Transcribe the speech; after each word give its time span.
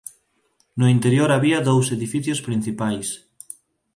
No 0.79 0.85
interior 0.95 1.29
había 1.31 1.65
dous 1.69 1.87
edificios 1.97 2.39
principais. 2.47 3.07